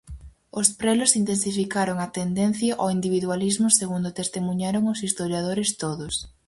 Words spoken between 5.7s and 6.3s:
todos.